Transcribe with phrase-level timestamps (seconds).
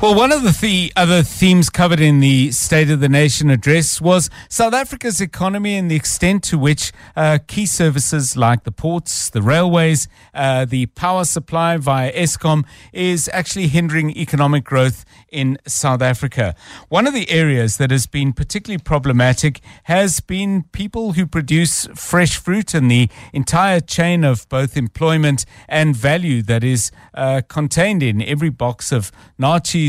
[0.00, 4.00] Well, one of the, the other themes covered in the State of the Nation address
[4.00, 9.28] was South Africa's economy and the extent to which uh, key services like the ports,
[9.28, 16.00] the railways, uh, the power supply via Eskom is actually hindering economic growth in South
[16.00, 16.54] Africa.
[16.88, 22.38] One of the areas that has been particularly problematic has been people who produce fresh
[22.38, 28.22] fruit and the entire chain of both employment and value that is uh, contained in
[28.22, 29.12] every box of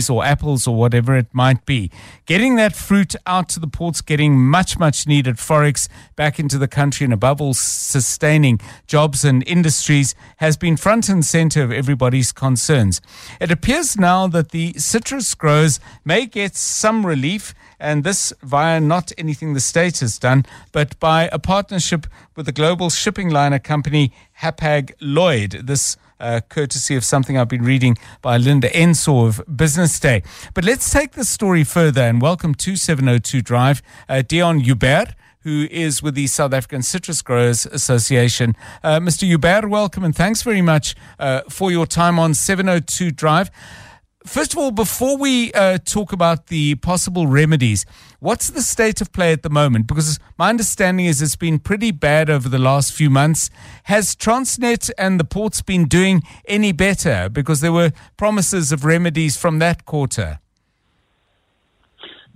[0.02, 1.92] naartjies or apples or whatever it might be.
[2.26, 6.68] Getting that fruit out to the ports, getting much, much needed forex back into the
[6.68, 12.32] country, and above all, sustaining jobs and industries has been front and center of everybody's
[12.32, 13.02] concerns.
[13.40, 19.12] It appears now that the citrus growers may get some relief and this via not
[19.18, 24.14] anything the state has done, but by a partnership with the global shipping liner company
[24.42, 25.64] Hapag Lloyd.
[25.64, 30.22] This uh, courtesy of something I've been reading by Linda Ensor of Business Day.
[30.54, 35.68] But let's take the story further and welcome to 702 Drive, uh, Deon Joubert who
[35.72, 38.56] is with the South African Citrus Growers Association.
[38.84, 39.28] Uh, Mr.
[39.28, 43.50] Joubert, welcome and thanks very much uh, for your time on 702 Drive.
[44.26, 47.88] First of all, before we uh, talk about the possible remedies,
[48.20, 49.88] what's the state of play at the moment?
[49.88, 53.50] Because my understanding is it's been pretty bad over the last few months.
[53.86, 57.30] Has Transnet and the ports been doing any better?
[57.30, 60.40] Because there were promises of remedies from that quarter.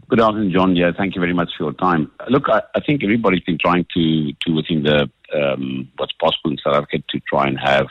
[0.07, 0.75] Good afternoon, John.
[0.75, 2.11] Yeah, thank you very much for your time.
[2.29, 6.57] Look, I, I think everybody's been trying to, to within the um, what's possible in
[6.63, 7.87] South Africa, to try and have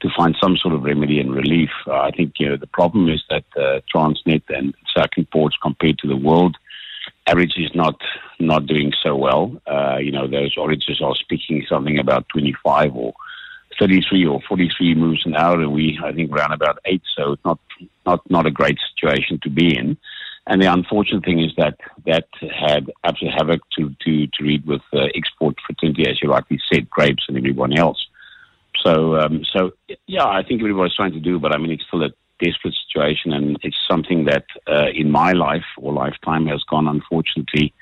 [0.00, 1.70] to find some sort of remedy and relief.
[1.86, 5.98] Uh, I think you know the problem is that uh, Transnet and second ports compared
[5.98, 6.56] to the world
[7.26, 8.00] average is not
[8.38, 9.60] not doing so well.
[9.66, 13.14] Uh, you know those origins are speaking something about 25 or
[13.78, 17.02] 33 or 43 moves an hour, and we I think around about eight.
[17.16, 17.58] So it's not
[18.06, 19.96] not not a great situation to be in.
[20.46, 21.76] And the unfortunate thing is that
[22.06, 26.58] that had absolute havoc to to to read with uh, export fraternity, as you rightly
[26.72, 28.06] said, grapes and everyone else.
[28.84, 29.72] So, um, so
[30.08, 32.10] yeah, I think everybody's trying to do, but I mean, it's still a
[32.40, 37.74] desperate situation, and it's something that uh, in my life or lifetime has gone unfortunately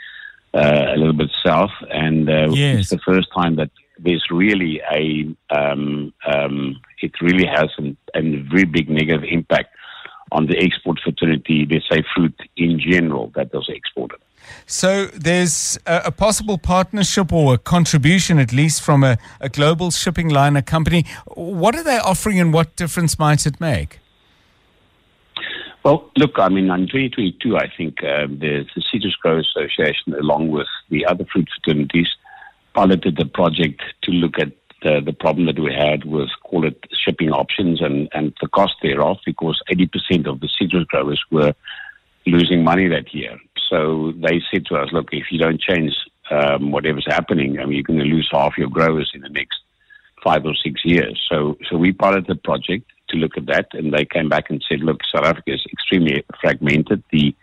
[0.52, 2.80] uh, a little bit south, and uh, yes.
[2.80, 8.20] it's the first time that there's really a um, um, it really has an, a
[8.50, 9.75] very big negative impact
[10.32, 14.18] on the export fraternity, they say fruit in general that was exported.
[14.66, 19.90] So there's a, a, possible partnership or a contribution, at least from a, a, global
[19.90, 21.04] shipping liner company.
[21.34, 23.98] What are they offering and what difference might it make?
[25.84, 30.50] Well, look, I mean, in 2022, I think um, the, the Citrus Growers Association, along
[30.50, 32.08] with the other fruit fraternities,
[32.74, 34.50] piloted the project to look at
[34.82, 38.74] the, the problem that we had was call it, shipping options and, and the cost
[38.82, 41.54] thereof, because 80% of the citrus growers were
[42.26, 43.38] losing money that year.
[43.68, 45.94] So they said to us, look, if you don't change
[46.30, 49.58] um, whatever's happening, I mean, you're going to lose half your growers in the next
[50.22, 51.24] five or six years.
[51.30, 54.64] So, so we piloted the project to look at that, and they came back and
[54.68, 57.02] said, look, South Africa is extremely fragmented.
[57.12, 57.34] The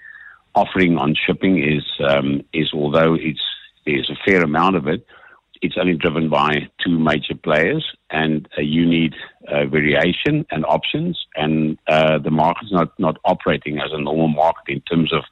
[0.55, 3.41] offering on shipping is um, is although it's
[3.85, 5.05] there's a fair amount of it,
[5.63, 9.13] it's only driven by two major players, and uh, you need
[9.47, 11.25] uh, variation and options.
[11.35, 15.23] And uh, the market's not not operating as a normal market in terms of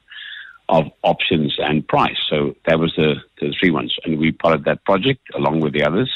[0.68, 2.16] of options and price.
[2.30, 5.84] So that was the, the three ones, and we piloted that project along with the
[5.84, 6.10] others.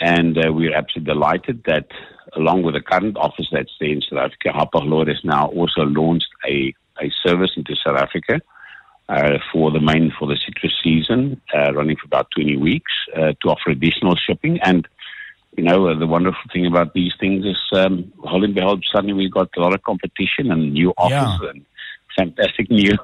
[0.00, 1.88] And uh, we're absolutely delighted that,
[2.34, 6.74] along with the current office that's there in South Africa, has now also launched a,
[7.00, 8.40] a service into South Africa
[9.10, 13.32] uh, for the main for the citrus season, uh, running for about 20 weeks uh,
[13.42, 14.60] to offer additional shipping.
[14.62, 14.86] And
[15.56, 19.14] you know, uh, the wonderful thing about these things is, um, whole and behold, suddenly
[19.14, 21.50] we've got a lot of competition and new offers yeah.
[21.50, 21.66] and
[22.16, 22.96] fantastic new.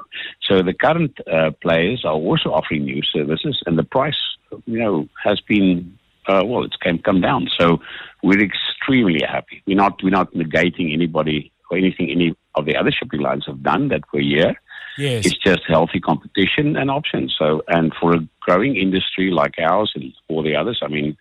[0.42, 4.20] So the current uh, players are also offering new services, and the price,
[4.66, 7.48] you know, has been uh, well, it's come come down.
[7.58, 7.80] So
[8.22, 9.62] we're extremely happy.
[9.66, 13.62] We're not we're not negating anybody or anything any of the other shipping lines have
[13.62, 14.56] done that we're here.
[14.98, 15.26] Yes.
[15.26, 17.34] It's just healthy competition and options.
[17.38, 21.16] So, and for a growing industry like ours and all the others, I mean,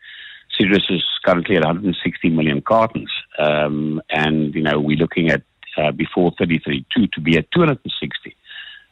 [0.57, 5.44] citrus is currently at 160 million cartons, um, and you know we're looking at
[5.77, 8.36] uh, before 33.2 to be at 260,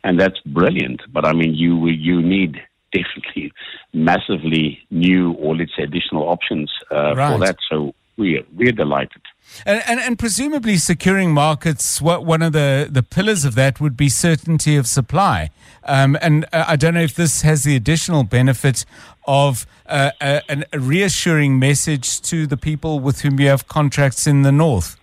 [0.04, 1.02] and that's brilliant.
[1.12, 3.52] But I mean, you you need definitely
[3.94, 7.34] massively new or let's say additional options uh, right.
[7.34, 7.58] for that.
[7.70, 9.22] So we're we're delighted.
[9.66, 13.96] And, and, and presumably securing markets, what, one of the, the pillars of that would
[13.96, 15.52] be certainty of supply.
[15.84, 18.86] Um, and uh, I don't know if this has the additional benefit
[19.26, 24.42] of uh, a, a, reassuring message to the people with whom you have contracts in
[24.42, 24.98] the north.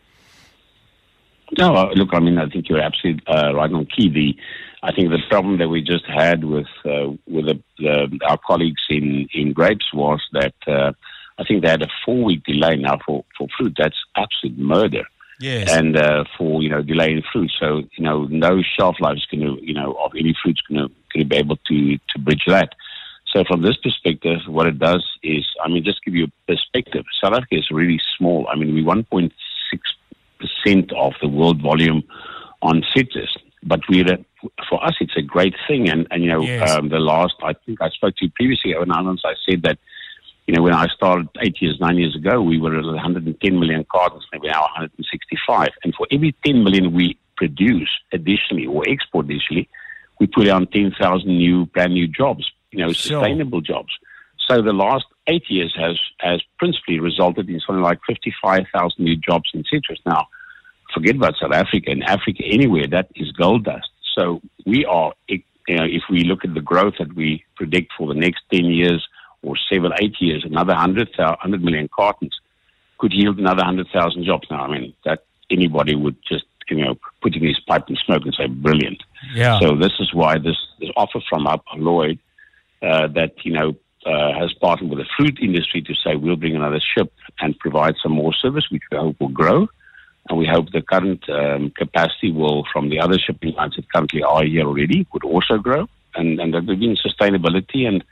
[1.58, 4.08] No, uh, look, I mean, I think you're absolutely uh, right on key.
[4.08, 4.36] The,
[4.82, 8.82] I think the problem that we just had with uh, with the, the, our colleagues
[8.88, 10.92] in, in grapes was that uh,
[11.40, 13.74] I think they had a four week delay now for, for fruit.
[13.78, 15.04] That's absolute murder.
[15.40, 15.70] Yes.
[15.70, 19.26] And uh, for you know delay in fruit, so you know no shelf life is
[19.26, 22.18] going to you know of any fruit's going to going to be able to to
[22.18, 22.74] bridge that.
[23.32, 27.04] So from this perspective, what it does is, I mean, just give you a perspective.
[27.22, 28.46] South Africa is really small.
[28.52, 29.30] I mean, we're 1.6
[30.40, 32.02] percent of the world volume
[32.62, 34.18] on citrus, but we're
[34.68, 35.88] for us it's a great thing.
[35.88, 36.70] And and you know, Yes.
[36.70, 39.78] um, the last I think I spoke to you previously, Owen Islands, I said that
[40.50, 43.86] you know, when I started eight years, nine years ago, we were at 110 million
[43.88, 45.68] cartons, and we're now 165.
[45.84, 49.68] And for every 10 million we produce additionally or export additionally,
[50.18, 53.20] we put on 10,000 new, brand new jobs, you know, Sure.
[53.20, 53.92] sustainable jobs.
[54.48, 59.50] So the last eight years has, has principally resulted in something like 55,000 new jobs
[59.54, 60.00] in citrus.
[60.04, 60.26] Now,
[60.92, 61.92] forget about South Africa.
[61.92, 63.88] In Africa, anywhere, that is gold dust.
[64.18, 68.08] So we are, you know, if we look at the growth that we predict for
[68.12, 69.06] the next 10 years
[69.42, 72.38] or seven, eight years, another 100, 100 million cartons
[72.98, 74.46] could yield another 100,000 jobs.
[74.50, 78.22] Now, I mean, that anybody would just, you know, put in his pipe and smoke
[78.24, 79.02] and say, brilliant.
[79.34, 79.58] Yeah.
[79.58, 82.18] So this is why this, this offer from Hapag Lloyd
[82.82, 83.74] uh, that, you know,
[84.06, 87.94] uh, has partnered with the fruit industry to say we'll bring another ship and provide
[88.02, 89.68] some more service, which we hope will grow.
[90.28, 94.22] And we hope the current um, capacity will, from the other shipping lines that currently
[94.22, 95.88] are here already, would also grow.
[96.14, 98.04] And, and that be in sustainability and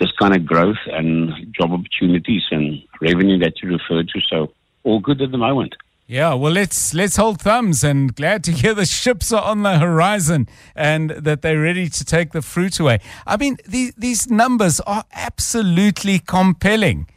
[0.00, 4.20] this kind of growth and job opportunities and revenue that you referred to.
[4.28, 4.52] So
[4.84, 5.74] all good at the moment.
[6.08, 9.78] Yeah, well, let's let's hold thumbs and glad to hear the ships are on the
[9.78, 13.00] horizon and that they're ready to take the fruit away.
[13.26, 17.08] I mean, these these numbers are absolutely compelling.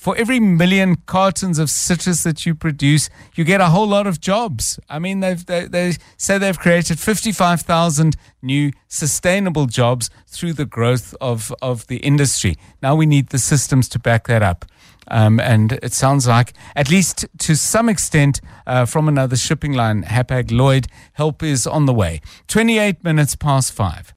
[0.00, 4.18] For every million cartons of citrus that you produce, you get a whole lot of
[4.18, 4.80] jobs.
[4.88, 11.14] I mean, they've, they, they say they've created 55,000 new sustainable jobs through the growth
[11.20, 12.56] of, of the industry.
[12.82, 14.64] Now we need the systems to back that up.
[15.08, 20.04] Um, and it sounds like, at least to some extent, uh, from another shipping line,
[20.04, 22.22] Hapag Lloyd, help is on the way.
[22.48, 24.14] 28 minutes past five.